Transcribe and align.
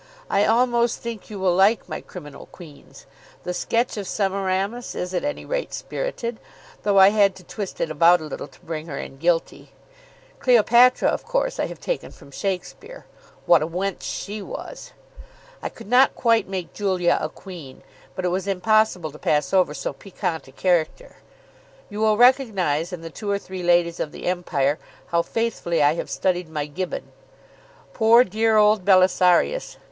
I 0.31 0.45
almost 0.45 0.97
think 0.99 1.29
you 1.29 1.37
will 1.39 1.53
like 1.53 1.87
my 1.87 2.01
"Criminal 2.01 2.47
Queens." 2.47 3.05
The 3.43 3.53
sketch 3.53 3.97
of 3.97 4.07
Semiramis 4.07 4.95
is 4.95 5.13
at 5.13 5.23
any 5.23 5.45
rate 5.45 5.75
spirited, 5.75 6.39
though 6.81 6.97
I 6.97 7.09
had 7.09 7.35
to 7.35 7.43
twist 7.43 7.79
it 7.79 7.91
about 7.91 8.19
a 8.19 8.23
little 8.23 8.47
to 8.47 8.59
bring 8.61 8.87
her 8.87 8.97
in 8.97 9.17
guilty. 9.17 9.73
Cleopatra, 10.39 11.07
of 11.07 11.23
course, 11.23 11.59
I 11.59 11.67
have 11.67 11.79
taken 11.79 12.09
from 12.09 12.31
Shakespeare. 12.31 13.05
What 13.45 13.61
a 13.61 13.67
wench 13.67 14.01
she 14.01 14.41
was! 14.41 14.91
I 15.61 15.69
could 15.69 15.85
not 15.87 16.15
quite 16.15 16.47
make 16.49 16.73
Julia 16.73 17.19
a 17.21 17.29
queen; 17.29 17.83
but 18.15 18.25
it 18.25 18.29
was 18.29 18.47
impossible 18.47 19.11
to 19.11 19.19
pass 19.19 19.53
over 19.53 19.75
so 19.75 19.93
piquant 19.93 20.47
a 20.47 20.51
character. 20.51 21.17
You 21.91 21.99
will 21.99 22.17
recognise 22.17 22.91
in 22.91 23.01
the 23.01 23.11
two 23.11 23.29
or 23.29 23.37
three 23.37 23.61
ladies 23.61 23.99
of 23.99 24.11
the 24.11 24.25
empire 24.25 24.79
how 25.09 25.21
faithfully 25.21 25.83
I 25.83 25.93
have 25.93 26.09
studied 26.09 26.49
my 26.49 26.65
Gibbon. 26.65 27.11
Poor 27.93 28.23
dear 28.23 28.57
old 28.57 28.83
Belisarius! 28.83 29.77